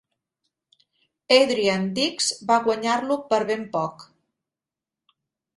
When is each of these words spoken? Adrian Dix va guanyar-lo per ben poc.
Adrian 1.35 1.85
Dix 1.99 2.31
va 2.53 2.57
guanyar-lo 2.69 3.19
per 3.29 3.41
ben 3.51 3.69
poc. 3.77 4.07